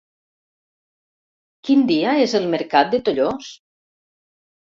[1.67, 3.51] Quin dia és el mercat de Tollos?